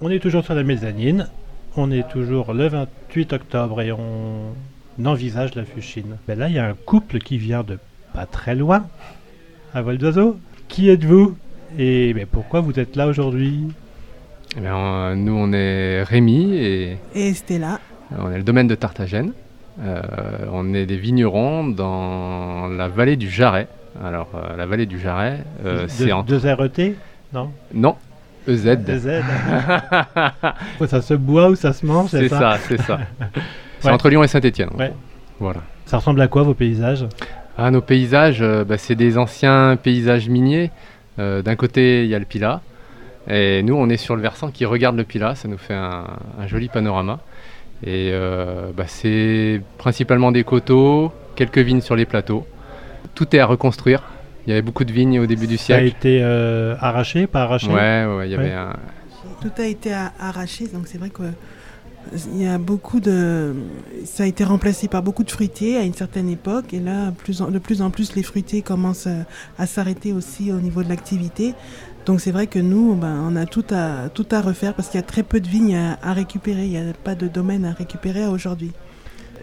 On 0.00 0.10
est 0.10 0.20
toujours 0.20 0.44
sur 0.44 0.54
la 0.54 0.62
mezzanine. 0.62 1.28
On 1.76 1.90
est 1.90 2.08
toujours 2.08 2.52
le 2.54 2.68
28 2.68 3.32
octobre 3.32 3.80
et 3.82 3.92
on 3.92 4.52
envisage 5.04 5.54
la 5.54 5.64
Fuchine. 5.64 6.16
Ben 6.26 6.38
là, 6.38 6.48
il 6.48 6.54
y 6.54 6.58
a 6.58 6.66
un 6.66 6.74
couple 6.74 7.18
qui 7.18 7.38
vient 7.38 7.62
de 7.62 7.78
pas 8.14 8.26
très 8.26 8.54
loin, 8.54 8.86
à 9.74 9.82
vol 9.82 9.98
d'oiseau. 9.98 10.38
Qui 10.68 10.88
êtes-vous? 10.90 11.36
Et 11.78 12.14
pourquoi 12.32 12.60
vous 12.60 12.78
êtes 12.80 12.96
là 12.96 13.06
aujourd'hui? 13.06 13.60
Eh 14.56 14.60
bien, 14.60 15.14
nous, 15.14 15.34
on 15.34 15.52
est 15.52 16.02
Rémi 16.02 16.54
et 16.54 16.96
Et 17.14 17.34
Stella. 17.34 17.78
on 18.18 18.30
est 18.30 18.38
le 18.38 18.42
domaine 18.44 18.66
de 18.66 18.74
Tartagène. 18.74 19.32
Euh, 19.80 20.00
on 20.52 20.74
est 20.74 20.86
des 20.86 20.96
vignerons 20.96 21.68
dans 21.68 22.66
la 22.68 22.88
vallée 22.88 23.16
du 23.16 23.30
Jarret. 23.30 23.68
Alors, 24.02 24.28
euh, 24.34 24.56
la 24.56 24.66
vallée 24.66 24.86
du 24.86 24.98
Jarret, 24.98 25.44
euh, 25.64 25.84
c'est 25.88 26.06
Deux, 26.06 26.12
en... 26.12 26.22
deux 26.22 26.38
RET 26.38 26.94
Non? 27.32 27.50
Non, 27.74 27.94
EZ. 28.48 28.78
Z. 28.98 29.08
ça 30.86 31.02
se 31.02 31.14
boit 31.14 31.48
ou 31.50 31.54
ça 31.54 31.72
se 31.72 31.84
mange, 31.86 32.10
c'est 32.10 32.28
ça, 32.28 32.56
c'est 32.66 32.80
ça. 32.80 32.98
c'est 33.80 33.86
Ouais. 33.88 33.92
entre 33.94 34.08
Lyon 34.08 34.22
et. 34.24 34.70
Ouais. 34.76 34.92
Voilà. 35.38 35.60
Ça 35.86 35.98
ressemble 35.98 36.20
à 36.20 36.26
quoi 36.28 36.42
vos 36.42 36.54
paysages? 36.54 37.06
Ah, 37.56 37.70
nos 37.70 37.80
paysages, 37.80 38.42
euh, 38.42 38.64
bah, 38.64 38.76
c'est 38.78 38.94
des 38.94 39.18
anciens 39.18 39.76
paysages 39.80 40.28
miniers. 40.28 40.70
Euh, 41.18 41.42
D'un 41.42 41.56
côté, 41.56 42.04
il 42.04 42.10
y 42.10 42.14
a 42.14 42.18
le 42.18 42.24
Pilat. 42.24 42.60
Et 43.30 43.62
nous, 43.62 43.74
on 43.74 43.88
est 43.88 43.96
sur 43.96 44.16
le 44.16 44.22
versant 44.22 44.50
qui 44.50 44.64
regarde 44.64 44.96
le 44.96 45.04
Pilat. 45.04 45.34
Ça 45.34 45.48
nous 45.48 45.58
fait 45.58 45.74
un, 45.74 46.04
un 46.40 46.46
joli 46.46 46.68
panorama. 46.68 47.20
Et 47.84 48.10
euh, 48.12 48.70
bah, 48.76 48.84
c'est 48.86 49.60
principalement 49.78 50.32
des 50.32 50.42
coteaux, 50.44 51.12
quelques 51.36 51.58
vignes 51.58 51.80
sur 51.80 51.94
les 51.96 52.04
plateaux. 52.06 52.46
Tout 53.14 53.34
est 53.36 53.38
à 53.38 53.46
reconstruire. 53.46 54.02
Il 54.48 54.52
y 54.52 54.54
avait 54.54 54.62
beaucoup 54.62 54.84
de 54.84 54.92
vignes 54.94 55.20
au 55.20 55.26
début 55.26 55.46
du 55.46 55.58
Ça 55.58 55.74
a 55.74 55.78
siècle. 55.80 55.96
été 55.98 56.20
euh, 56.22 56.74
arraché, 56.80 57.26
pas 57.26 57.42
arraché 57.42 57.68
Ouais, 57.68 58.06
ouais, 58.06 58.28
il 58.28 58.32
y 58.32 58.34
avait 58.34 58.44
Ouais. 58.46 58.52
un. 58.54 58.72
Tout 59.42 59.50
a 59.58 59.66
été 59.66 59.92
arraché, 60.18 60.68
donc 60.68 60.86
c'est 60.86 60.96
vrai 60.96 61.10
que 61.10 61.22
euh, 61.22 61.30
il 62.32 62.42
y 62.42 62.46
a 62.46 62.56
beaucoup 62.56 62.98
de, 62.98 63.52
ça 64.06 64.22
a 64.22 64.26
été 64.26 64.44
remplacé 64.44 64.88
par 64.88 65.02
beaucoup 65.02 65.22
de 65.22 65.30
fruitiers 65.30 65.76
à 65.76 65.82
une 65.82 65.92
certaine 65.92 66.30
époque, 66.30 66.72
et 66.72 66.80
là, 66.80 67.12
plus 67.12 67.42
en- 67.42 67.50
de 67.50 67.58
plus 67.58 67.82
en 67.82 67.90
plus, 67.90 68.16
les 68.16 68.22
fruitiers 68.22 68.62
commencent 68.62 69.06
à, 69.06 69.26
à 69.58 69.66
s'arrêter 69.66 70.14
aussi 70.14 70.50
au 70.50 70.60
niveau 70.60 70.82
de 70.82 70.88
l'activité. 70.88 71.52
Donc 72.06 72.22
c'est 72.22 72.30
vrai 72.30 72.46
que 72.46 72.58
nous, 72.58 72.94
ben, 72.94 73.20
on 73.30 73.36
a 73.36 73.44
tout 73.44 73.66
à 73.70 74.08
tout 74.14 74.26
à 74.30 74.40
refaire 74.40 74.72
parce 74.72 74.88
qu'il 74.88 74.98
y 74.98 75.02
a 75.02 75.06
très 75.06 75.24
peu 75.24 75.40
de 75.40 75.46
vignes 75.48 75.76
à, 75.76 75.98
à 76.02 76.14
récupérer. 76.14 76.64
Il 76.64 76.70
n'y 76.70 76.78
a 76.78 76.94
pas 77.04 77.14
de 77.14 77.28
domaine 77.28 77.66
à 77.66 77.72
récupérer 77.74 78.24
aujourd'hui. 78.26 78.72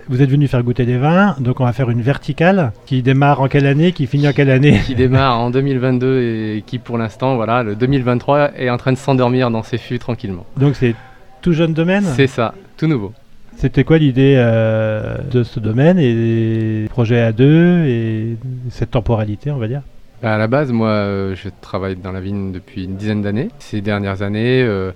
Vous 0.07 0.21
êtes 0.21 0.29
venu 0.29 0.47
faire 0.47 0.61
goûter 0.61 0.85
des 0.85 0.97
vins, 0.97 1.35
donc 1.39 1.59
on 1.59 1.65
va 1.65 1.73
faire 1.73 1.89
une 1.89 2.01
verticale 2.01 2.73
qui 2.85 3.01
démarre 3.01 3.41
en 3.41 3.47
quelle 3.47 3.65
année, 3.65 3.91
qui 3.91 4.05
finit 4.05 4.27
en 4.27 4.33
quelle 4.33 4.51
année 4.51 4.79
qui 4.85 4.93
démarre 4.93 5.39
en 5.39 5.49
2022 5.49 6.21
et 6.21 6.63
qui, 6.65 6.77
pour 6.77 6.99
l'instant, 6.99 7.35
voilà, 7.35 7.63
le 7.63 7.75
2023 7.75 8.51
est 8.55 8.69
en 8.69 8.77
train 8.77 8.91
de 8.91 8.97
s'endormir 8.97 9.49
dans 9.49 9.63
ses 9.63 9.79
fûts 9.79 9.97
tranquillement. 9.97 10.45
Donc 10.57 10.75
c'est 10.75 10.95
tout 11.41 11.53
jeune 11.53 11.73
domaine 11.73 12.03
C'est 12.03 12.27
ça, 12.27 12.53
tout 12.77 12.85
nouveau. 12.85 13.13
C'était 13.55 13.83
quoi 13.83 13.97
l'idée 13.97 14.35
euh, 14.37 15.17
de 15.31 15.43
ce 15.43 15.59
domaine 15.59 15.97
et 15.97 16.13
des 16.13 16.87
projets 16.89 17.21
à 17.21 17.31
deux 17.31 17.85
et 17.85 18.37
cette 18.69 18.91
temporalité, 18.91 19.49
on 19.49 19.57
va 19.57 19.67
dire? 19.67 19.81
À 20.21 20.37
la 20.37 20.47
base, 20.47 20.71
moi, 20.71 20.89
euh, 20.89 21.35
je 21.35 21.49
travaille 21.61 21.95
dans 21.95 22.11
la 22.11 22.21
vigne 22.21 22.51
depuis 22.51 22.85
une 22.85 22.95
dizaine 22.95 23.21
d'années. 23.21 23.49
Ces 23.59 23.81
dernières 23.81 24.21
années, 24.21 24.61
euh, 24.61 24.91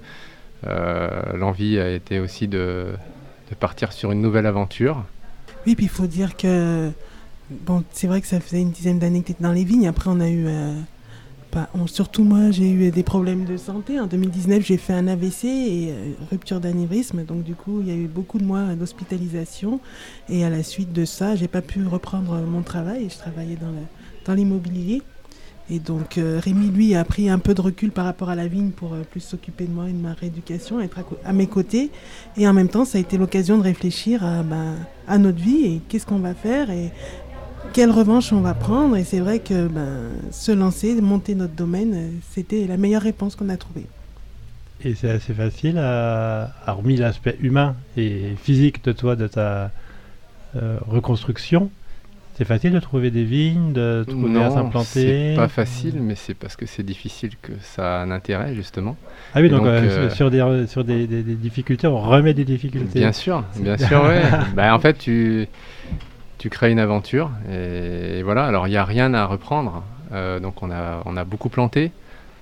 euh, 0.68 1.10
l'envie 1.36 1.80
a 1.80 1.90
été 1.90 2.20
aussi 2.20 2.48
de, 2.48 2.88
de 3.50 3.56
partir 3.56 3.92
sur 3.92 4.12
une 4.12 4.22
nouvelle 4.22 4.46
aventure. 4.46 5.04
Oui, 5.66 5.76
puis 5.76 5.86
il 5.86 5.90
faut 5.90 6.08
dire 6.08 6.38
que 6.38 6.92
bon, 7.50 7.84
c'est 7.92 8.08
vrai 8.08 8.22
que 8.22 8.28
ça 8.28 8.40
faisait 8.40 8.62
une 8.62 8.72
dizaine 8.72 9.00
d'années 9.00 9.22
que 9.22 9.28
tu 9.28 9.32
étais 9.34 9.44
dans 9.44 9.52
les 9.52 9.64
vignes. 9.64 9.88
Après, 9.88 10.10
on 10.10 10.20
a 10.20 10.30
eu, 10.30 10.46
euh, 10.48 10.74
pas, 11.52 11.70
surtout 11.88 12.24
moi, 12.24 12.52
j'ai 12.52 12.70
eu 12.70 12.92
des 12.92 13.04
problèmes 13.04 13.46
de 13.46 13.58
santé. 13.58 14.00
En 14.00 14.08
2019, 14.08 14.64
j'ai 14.66 14.78
fait 14.78 14.94
un 14.94 15.08
AVC 15.08 15.46
et 15.46 15.90
euh, 15.92 16.14
rupture 16.32 16.60
d'anévrisme. 16.60 17.24
Donc, 17.24 17.44
du 17.44 17.56
coup, 17.56 17.82
il 17.82 17.88
y 17.88 17.92
a 17.92 17.96
eu 17.96 18.08
beaucoup 18.08 18.38
de 18.38 18.46
mois 18.46 18.76
d'hospitalisation. 18.76 19.80
Et 20.30 20.46
à 20.46 20.50
la 20.50 20.64
suite 20.64 20.94
de 20.94 21.06
ça, 21.06 21.36
j'ai 21.36 21.48
pas 21.48 21.62
pu 21.62 21.86
reprendre 21.86 22.40
mon 22.42 22.62
travail. 22.62 23.10
Je 23.10 23.18
travaillais 23.18 23.58
dans 24.26 24.34
l'immobilier. 24.34 25.02
Et 25.72 25.80
donc, 25.80 26.18
euh, 26.18 26.40
Rémi, 26.44 26.68
lui, 26.70 26.96
a 26.96 27.04
pris 27.04 27.30
un 27.30 27.38
peu 27.38 27.54
de 27.54 27.62
recul 27.62 27.92
par 27.92 28.06
rapport 28.06 28.30
à 28.30 28.36
la 28.36 28.48
vigne 28.48 28.72
pour 28.72 28.94
euh, 28.94 29.04
plus 29.10 29.20
s'occuper 29.20 29.66
de 29.66 29.72
moi 29.72 29.88
et 29.88 29.94
de 29.94 29.98
ma 29.98 30.14
rééducation, 30.14 30.80
être 30.80 31.00
à, 31.24 31.34
mes 31.34 31.48
côtés. 31.48 31.92
Et 32.38 32.48
en 32.48 32.54
même 32.54 32.70
temps, 32.70 32.86
ça 32.86 32.98
a 32.98 33.02
été 33.02 33.18
l'occasion 33.18 33.58
de 33.58 33.64
réfléchir 33.64 34.24
à, 34.26 34.42
ben, 34.42 34.76
à 35.08 35.18
notre 35.18 35.40
vie 35.40 35.66
et 35.66 35.82
qu'est-ce 35.88 36.06
qu'on 36.06 36.20
va 36.20 36.34
faire 36.34 36.72
et 36.72 36.92
quelle 37.74 37.92
revanche 37.92 38.34
on 38.34 38.42
va 38.42 38.56
prendre. 38.56 38.98
Et 38.98 39.04
c'est 39.04 39.20
vrai 39.20 39.40
que 39.40 39.68
ben, 39.68 40.10
se 40.32 40.52
lancer, 40.52 41.00
monter 41.02 41.36
notre 41.36 41.54
domaine, 41.54 41.94
euh, 41.94 42.10
c'était 42.32 42.66
la 42.66 42.78
meilleure 42.78 43.04
réponse 43.04 43.36
qu'on 43.36 43.50
a 43.50 43.58
trouvée. 43.58 43.86
Et 44.84 44.96
c'est 44.96 45.12
assez 45.12 45.34
facile, 45.34 45.78
à, 45.78 46.46
à 46.66 46.74
hormis 46.74 46.96
l'aspect 46.96 47.38
humain 47.42 47.76
et 47.98 48.36
physique 48.42 48.84
de 48.86 48.94
toi, 48.94 49.16
de 49.16 49.28
ta 49.28 49.72
euh, 50.56 50.80
reconstruction, 50.88 51.70
c'est 52.40 52.46
facile 52.46 52.72
de 52.72 52.80
trouver 52.80 53.12
des 53.12 53.26
vignes, 53.26 53.74
de 53.74 54.06
trouver 54.08 54.40
à 54.40 54.48
Non, 54.48 54.54
s'implanter 54.56 54.86
c'est 55.34 55.34
pas 55.36 55.50
facile, 55.50 55.96
mais 56.02 56.16
c'est 56.16 56.34
parce 56.34 56.56
que 56.56 56.66
c'est 56.66 56.84
difficile 56.84 57.32
que 57.42 57.52
ça 57.62 58.00
a 58.00 58.04
un 58.04 58.12
intérêt, 58.12 58.56
justement. 58.56 58.96
Ah 59.36 59.42
oui, 59.42 59.48
Et 59.48 59.50
donc, 59.50 59.60
donc, 59.60 59.68
euh, 59.68 60.08
euh, 60.08 60.10
sur, 60.10 60.32
des, 60.32 60.66
sur 60.68 60.84
des, 60.86 61.06
des- 61.06 61.22
des 61.22 61.36
difficultés, 61.36 61.86
on 61.88 62.00
remet 62.00 62.34
des 62.34 62.46
difficultés. 62.46 63.00
Bien 63.00 63.12
sûr, 63.12 63.44
bien 63.58 63.78
sûr, 63.78 64.04
ouais. 64.04 64.22
bah, 64.56 64.74
en 64.74 64.80
fait, 64.80 64.98
tu, 64.98 65.48
tu 66.38 66.50
crées 66.50 66.72
une 66.72 66.80
aventure 66.80 67.30
et 67.52 68.24
voilà. 68.24 68.46
Alors, 68.46 68.68
il 68.68 68.72
n'y 68.72 68.78
a 68.78 68.86
rien 68.86 69.14
à 69.14 69.26
reprendre. 69.26 69.84
Euh, 70.14 70.40
donc, 70.40 70.64
on 70.64 70.72
a, 70.72 71.02
on 71.06 71.18
a 71.18 71.26
beaucoup 71.26 71.50
planté. 71.50 71.92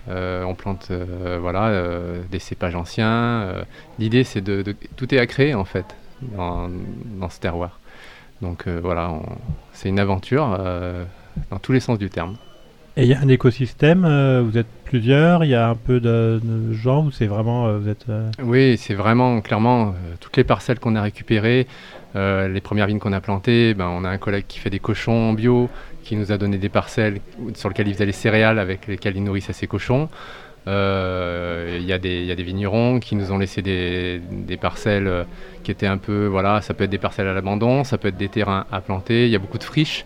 Euh, 0.09 0.43
on 0.43 0.53
plante 0.53 0.87
euh, 0.91 1.37
voilà, 1.41 1.73
des 2.31 2.39
cépages 2.39 2.75
anciens. 2.75 3.47
L'idée, 3.97 4.23
c'est 4.23 4.41
de, 4.41 4.61
de- 4.61 4.75
Tout 4.95 5.13
est 5.15 5.17
à 5.19 5.25
créer, 5.25 5.55
en 5.55 5.65
fait, 5.65 5.85
dans, 6.21 6.69
dans 7.19 7.29
ce 7.31 7.39
terroir. 7.39 7.79
Donc, 8.41 8.65
euh, 8.67 8.79
voilà, 8.81 9.09
on- 9.11 9.23
c'est 9.73 9.89
une 9.89 9.99
aventure 9.99 10.55
euh, 10.59 11.03
dans 11.51 11.59
tous 11.59 11.71
les 11.71 11.79
sens 11.79 11.97
du 11.97 12.09
terme. 12.09 12.35
Et 12.95 13.03
il 13.03 13.09
y 13.09 13.13
a 13.13 13.19
un 13.19 13.27
écosystème, 13.27 14.05
euh, 14.05 14.41
vous 14.43 14.57
êtes 14.57 14.67
plusieurs, 14.85 15.43
il 15.43 15.49
y 15.49 15.55
a 15.55 15.69
un 15.69 15.75
peu 15.75 15.99
de, 15.99 16.39
de 16.43 16.73
gens 16.73 17.05
ou 17.05 17.11
c'est 17.11 17.27
vraiment, 17.27 17.77
vous 17.77 17.89
êtes... 17.89 18.05
Oui, 18.41 18.75
c'est 18.77 18.95
vraiment 18.95 19.39
clairement 19.41 19.93
toutes 20.19 20.35
les 20.37 20.43
parcelles 20.43 20.79
qu'on 20.79 20.95
a 20.95 21.01
récupérées, 21.03 21.67
les 22.15 22.61
premières 22.61 22.87
vignes 22.87 22.97
qu'on 22.97 23.13
a 23.13 23.21
plantées. 23.21 23.75
Ben, 23.75 23.85
on 23.87 24.03
a 24.03 24.09
un 24.09 24.17
collègue 24.17 24.45
qui 24.47 24.57
fait 24.57 24.71
des 24.71 24.79
cochons 24.79 25.29
en 25.29 25.33
bio, 25.33 25.69
qui 26.03 26.15
nous 26.15 26.31
a 26.31 26.37
donné 26.39 26.57
des 26.57 26.69
parcelles 26.69 27.19
sur 27.53 27.69
lesquelles 27.69 27.87
il 27.87 27.93
faisait 27.93 28.07
les 28.07 28.11
céréales 28.13 28.57
avec 28.57 28.87
lesquelles 28.87 29.15
il 29.15 29.23
nourrissait 29.23 29.53
ses 29.53 29.67
cochons. 29.67 30.09
Euh, 30.67 31.77
Il 31.79 31.85
y, 31.85 31.93
a 31.93 31.97
des- 31.99 32.19
il 32.21 32.25
y 32.25 32.31
a 32.31 32.35
des 32.35 32.43
vignerons 32.43 32.99
qui 32.99 33.15
nous 33.15 33.31
ont 33.31 33.37
laissé 33.37 33.61
des, 33.61 34.21
parcelles 34.59 35.07
euh, 35.07 35.23
qui 35.63 35.71
étaient 35.71 35.87
un 35.87 35.97
peu, 35.97 36.25
voilà, 36.27 36.61
ça 36.61 36.73
peut 36.73 36.83
être 36.83 36.89
des 36.89 36.97
parcelles 36.97 37.27
à 37.27 37.33
l'abandon, 37.33 37.83
ça 37.83 37.97
peut 37.97 38.09
être 38.09 38.17
des 38.17 38.27
terrains 38.29 38.65
à 38.71 38.81
planter. 38.81 39.25
Il 39.25 39.31
y 39.31 39.35
a 39.35 39.39
beaucoup 39.39 39.57
de 39.59 39.63
friches. 39.63 40.05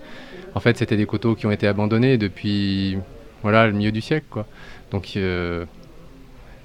En 0.54 0.60
fait, 0.60 0.78
c'était 0.78 0.98
des 0.98 1.06
coteaux 1.06 1.34
qui 1.36 1.46
ont 1.48 1.52
été 1.52 1.66
abandonnés 1.68 2.18
depuis, 2.18 2.98
voilà, 3.42 3.66
le 3.68 3.74
milieu 3.74 3.92
du 3.92 4.02
siècle, 4.02 4.28
quoi. 4.30 4.46
Donc 4.92 5.14
euh, 5.16 5.66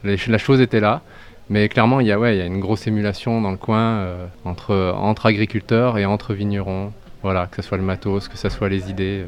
la 0.04 0.38
chose 0.38 0.60
était 0.60 0.80
là. 0.80 1.02
Mais 1.48 1.68
clairement, 1.68 2.00
il 2.00 2.08
y 2.08 2.12
a, 2.12 2.18
ouais, 2.18 2.34
il 2.36 2.38
y 2.38 2.42
a 2.42 2.46
une 2.46 2.58
grosse 2.60 2.86
émulation 2.88 3.40
dans 3.40 3.52
le 3.52 3.56
coin 3.56 3.98
euh, 3.98 4.26
entre, 4.44 4.74
entre 4.96 5.26
agriculteurs 5.26 5.96
et 5.98 6.04
entre 6.04 6.34
vignerons. 6.34 6.92
Voilà, 7.22 7.46
que 7.46 7.62
ce 7.62 7.68
soit 7.68 7.78
le 7.78 7.84
matos, 7.84 8.28
que 8.28 8.36
ce 8.36 8.48
soit 8.48 8.68
les 8.68 8.90
idées. 8.90 9.24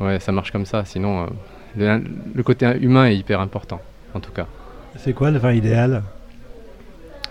euh. 0.00 0.06
ouais, 0.06 0.20
ça 0.20 0.32
marche 0.32 0.52
comme 0.52 0.66
ça. 0.66 0.84
Sinon, 0.84 1.24
euh, 1.24 1.26
le, 1.76 2.02
le 2.34 2.42
côté 2.42 2.66
humain 2.80 3.06
est 3.06 3.16
hyper 3.16 3.40
important, 3.40 3.80
en 4.14 4.20
tout 4.20 4.32
cas. 4.32 4.46
C'est 4.96 5.12
quoi 5.12 5.30
le 5.30 5.38
vin 5.38 5.52
idéal? 5.52 6.02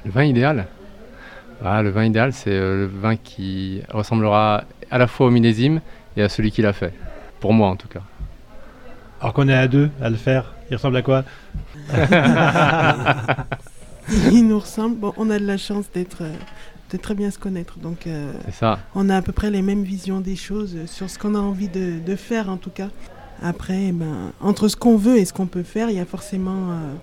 Le 0.06 0.12
vin 0.12 0.24
idéal? 0.24 0.68
Ah, 1.64 1.82
Le 1.82 1.90
vin 1.92 2.04
idéal, 2.04 2.34
c'est 2.34 2.50
euh, 2.52 2.82
le 2.82 2.88
vin 2.88 3.16
qui 3.16 3.82
ressemblera 3.90 4.66
à 4.92 4.98
la 4.98 5.08
fois 5.08 5.28
au 5.28 5.30
millésime 5.30 5.80
et 6.18 6.22
à 6.24 6.28
celui 6.30 6.52
qui 6.52 6.62
l'a 6.62 6.74
fait. 6.74 6.94
Pour 7.40 7.54
moi, 7.54 7.70
en 7.70 7.78
tout 7.78 7.88
cas. 7.88 8.02
Alors 9.22 9.34
qu'on 9.34 9.48
est 9.48 9.54
à 9.54 9.68
deux 9.70 9.90
à 10.02 10.10
le 10.10 10.18
faire, 10.18 10.54
il 10.70 10.76
ressemble 10.76 10.98
à 10.98 11.02
quoi? 11.02 11.24
Il 14.32 14.48
nous 14.48 14.60
ressemble. 14.60 14.98
Bon, 14.98 15.14
on 15.18 15.30
a 15.30 15.40
de 15.40 15.46
la 15.46 15.56
chance 15.58 15.86
d'être, 15.94 16.24
euh, 16.24 16.34
de 16.92 16.98
très 16.98 17.16
bien 17.16 17.32
se 17.32 17.40
connaître. 17.40 17.80
Donc, 17.80 18.06
euh, 18.08 18.34
C'est 18.46 18.54
ça. 18.56 18.80
on 18.96 19.10
a 19.10 19.16
à 19.16 19.22
peu 19.22 19.32
près 19.32 19.50
les 19.50 19.62
mêmes 19.62 19.84
visions 19.84 20.20
des 20.20 20.36
choses 20.36 20.76
sur 20.88 21.10
ce 21.10 21.18
qu'on 21.18 21.36
a 21.36 21.40
envie 21.40 21.70
de, 21.70 22.00
de 22.06 22.16
faire, 22.18 22.50
en 22.50 22.58
tout 22.58 22.70
cas. 22.72 22.90
Après, 23.44 23.92
ben, 23.92 24.32
entre 24.42 24.68
ce 24.70 24.76
qu'on 24.76 24.96
veut 24.96 25.18
et 25.18 25.26
ce 25.26 25.34
qu'on 25.34 25.48
peut 25.48 25.64
faire, 25.64 25.90
il 25.90 25.98
y 25.98 26.00
a 26.00 26.06
forcément 26.06 26.72
euh, 26.72 26.94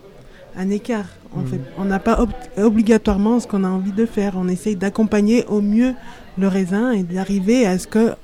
un 0.56 0.70
écart. 0.70 1.04
En 1.36 1.40
Mhm. 1.40 1.46
fait, 1.46 1.60
on 1.78 1.84
n'a 1.84 1.98
pas 1.98 2.20
ob- 2.22 2.30
obligatoirement 2.56 3.38
ce 3.40 3.46
qu'on 3.46 3.62
a 3.62 3.68
envie 3.68 3.92
de 3.92 4.06
faire. 4.06 4.32
On 4.36 4.48
essaye 4.48 4.74
d'accompagner 4.76 5.44
au 5.46 5.60
mieux 5.60 5.94
le 6.38 6.48
raisin 6.48 6.92
et 6.92 7.02
d'arriver 7.02 7.66
à 7.66 7.78
ce 7.78 7.86
que 7.86 8.14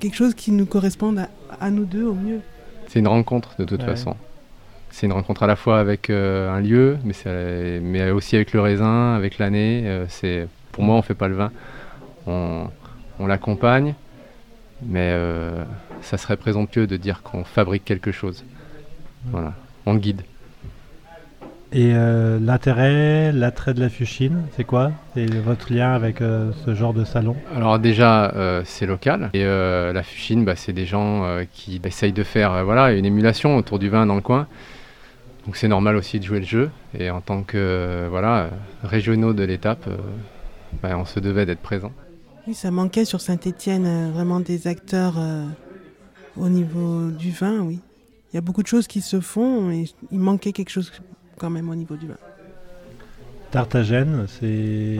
quelque 0.00 0.16
chose 0.16 0.34
qui 0.34 0.50
nous 0.52 0.66
corresponde 0.66 1.18
à, 1.18 1.28
à 1.60 1.70
nous 1.70 1.84
deux 1.84 2.04
au 2.04 2.14
mieux. 2.14 2.40
C'est 2.88 2.98
une 3.00 3.08
rencontre 3.08 3.50
de 3.58 3.64
toute 3.64 3.80
Ouais. 3.82 3.86
façon. 3.88 4.16
C'est 4.90 5.06
une 5.06 5.12
rencontre 5.12 5.42
à 5.42 5.46
la 5.46 5.56
fois 5.56 5.80
avec 5.80 6.08
euh, 6.08 6.50
un 6.50 6.60
lieu, 6.60 6.96
mais, 7.04 7.12
c'est- 7.12 7.80
mais 7.82 8.10
aussi 8.10 8.36
avec 8.36 8.52
le 8.52 8.60
raisin, 8.60 9.14
avec 9.14 9.38
l'année. 9.38 9.82
euh, 9.84 10.06
c'est 10.08 10.48
pour 10.72 10.82
moi, 10.84 10.96
on 10.96 11.02
fait 11.02 11.14
pas 11.14 11.28
le 11.28 11.34
vin, 11.34 11.50
on, 12.26 12.68
on 13.18 13.26
l'accompagne, 13.26 13.94
mais 14.86 15.10
euh, 15.12 15.62
ça 16.04 16.18
serait 16.18 16.36
présomptueux 16.36 16.86
de 16.86 16.96
dire 16.96 17.22
qu'on 17.22 17.44
fabrique 17.44 17.84
quelque 17.84 18.12
chose. 18.12 18.44
Voilà, 19.26 19.54
on 19.86 19.94
le 19.94 19.98
guide. 19.98 20.22
Et 21.72 21.92
euh, 21.92 22.38
l'intérêt, 22.40 23.32
l'attrait 23.32 23.74
de 23.74 23.80
la 23.80 23.88
Fuchine, 23.88 24.42
c'est 24.54 24.62
quoi? 24.62 24.92
C'est 25.14 25.26
votre 25.40 25.72
lien 25.72 25.92
avec 25.92 26.20
euh, 26.20 26.52
ce 26.64 26.72
genre 26.72 26.94
de 26.94 27.04
salon? 27.04 27.34
Alors 27.56 27.80
déjà, 27.80 28.32
euh, 28.36 28.62
c'est 28.64 28.86
local. 28.86 29.30
Et 29.34 29.44
euh, 29.44 29.92
la 29.92 30.04
Fuchine, 30.04 30.44
bah, 30.44 30.54
c'est 30.54 30.72
des 30.72 30.86
gens 30.86 31.24
euh, 31.24 31.42
qui 31.52 31.80
essayent 31.82 32.12
de 32.12 32.22
faire 32.22 32.52
euh, 32.52 32.62
voilà, 32.62 32.92
une 32.92 33.04
émulation 33.04 33.56
autour 33.56 33.80
du 33.80 33.88
vin 33.88 34.06
dans 34.06 34.14
le 34.14 34.20
coin. 34.20 34.46
Donc 35.46 35.56
c'est 35.56 35.66
normal 35.66 35.96
aussi 35.96 36.20
de 36.20 36.24
jouer 36.24 36.38
le 36.38 36.46
jeu. 36.46 36.70
Et 36.96 37.10
en 37.10 37.20
tant 37.20 37.42
que 37.42 37.56
euh, 37.58 38.06
voilà, 38.08 38.50
régionaux 38.84 39.32
de 39.32 39.42
l'étape, 39.42 39.88
euh, 39.88 39.96
bah, 40.80 40.90
on 40.96 41.04
se 41.04 41.18
devait 41.18 41.44
d'être 41.44 41.62
présents. 41.62 41.92
Oui, 42.46 42.54
ça 42.54 42.70
manquait 42.70 43.04
sur 43.04 43.20
Saint-Étienne 43.20 44.12
vraiment 44.12 44.38
des 44.38 44.68
acteurs 44.68 45.14
euh, 45.18 45.44
au 46.36 46.48
niveau 46.48 47.10
du 47.10 47.30
vin, 47.30 47.60
oui. 47.60 47.78
Il 48.32 48.36
y 48.36 48.38
a 48.38 48.40
beaucoup 48.40 48.62
de 48.62 48.66
choses 48.68 48.86
qui 48.86 49.00
se 49.00 49.20
font 49.20 49.70
et 49.70 49.84
il 50.10 50.18
manquait 50.18 50.52
quelque 50.52 50.70
chose 50.70 50.92
quand 51.38 51.50
même 51.50 51.68
au 51.68 51.74
niveau 51.74 51.96
du 51.96 52.06
vin. 52.08 52.16
Tartagène, 53.50 54.26
c'est. 54.28 54.98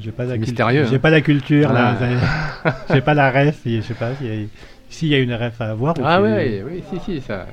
J'ai 0.00 0.12
pas 0.12 0.24
la 0.24 0.38
mystérieux, 0.38 0.86
J'ai 0.88 0.96
hein. 0.96 0.98
pas 1.00 1.10
la 1.10 1.20
culture, 1.20 1.70
là. 1.72 1.96
Ah. 2.00 2.04
avez- 2.04 2.74
J'ai 2.94 3.00
pas 3.02 3.12
la 3.14 3.30
ref. 3.30 3.60
Je 3.66 3.82
sais 3.82 3.92
pas 3.94 4.12
s'il 4.16 5.10
y 5.10 5.14
a... 5.14 5.18
y 5.18 5.20
a 5.20 5.22
une 5.22 5.34
ref 5.34 5.60
à 5.60 5.70
avoir. 5.72 5.98
ou 5.98 6.02
Ah 6.02 6.16
si- 6.16 6.22
ouais, 6.22 6.64
oui, 6.66 6.82
si, 6.90 6.98
si, 7.00 7.20
ça. 7.20 7.46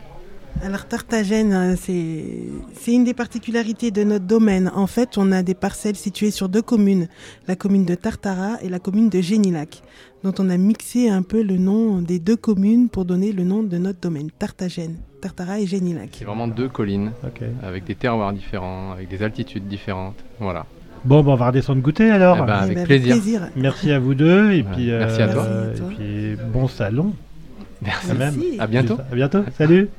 Alors 0.64 0.86
Tartagène, 0.88 1.54
euh, 1.54 1.76
c'est 1.78 2.92
une 2.94 3.04
des 3.04 3.14
particularités 3.14 3.92
de 3.92 4.04
notre 4.04 4.26
domaine. 4.26 4.72
En 4.74 4.88
fait, 4.88 5.18
on 5.18 5.32
a 5.32 5.44
des 5.44 5.54
parcelles 5.54 5.96
situées 5.96 6.32
sur 6.32 6.50
deux 6.50 6.62
communes, 6.62 7.08
la 7.48 7.56
commune 7.56 7.86
de 7.86 7.94
Tartara 7.94 8.58
et 8.64 8.70
la 8.70 8.80
commune 8.80 9.10
de 9.10 9.22
Génilac, 9.22 9.84
dont 10.24 10.34
on 10.40 10.50
a 10.50 10.58
mixé 10.58 11.10
un 11.10 11.22
peu 11.22 11.44
le 11.44 11.58
nom 11.58 12.02
des 12.02 12.18
deux 12.20 12.36
communes 12.38 12.90
pour 12.90 13.06
donner 13.06 13.32
le 13.32 13.44
nom 13.44 13.62
de 13.64 13.78
notre 13.78 14.00
domaine, 14.00 14.32
Tartagène, 14.32 14.96
Tartara 15.22 15.60
et 15.60 15.68
Génilac. 15.68 16.10
C'est 16.18 16.26
vraiment 16.26 16.48
deux 16.48 16.70
collines 16.70 17.12
avec 17.62 17.84
des 17.86 17.96
terroirs 17.96 18.34
différents, 18.34 18.94
avec 18.94 19.08
des 19.10 19.22
altitudes 19.22 19.68
différentes. 19.68 20.16
Voilà. 20.40 20.66
Bon, 21.04 21.22
bon, 21.22 21.34
on 21.34 21.36
va 21.36 21.48
redescendre 21.50 21.82
goûter 21.82 22.10
alors. 22.10 22.38
Eh 22.42 22.46
ben, 22.48 22.58
Eh 22.62 22.64
avec 22.64 22.76
ben, 22.78 22.86
plaisir. 22.86 23.50
Merci 23.56 23.92
à 23.92 24.00
vous 24.00 24.16
deux 24.16 24.52
et 24.52 24.64
Ouais, 24.64 24.66
puis 24.74 24.88
merci 24.88 25.22
à 25.22 25.28
toi. 25.28 25.44
euh, 25.44 25.74
à 25.74 25.78
toi. 25.78 25.88
et 25.92 25.96
puis 25.96 26.38
bon 26.52 26.68
salon 26.68 27.14
Merci. 27.84 28.08
quand 28.08 28.16
même. 28.18 28.34
Merci. 28.36 28.60
À 28.60 28.66
bientôt. 28.66 28.98
À 29.12 29.16
bientôt. 29.16 29.44
Salut. 29.56 29.90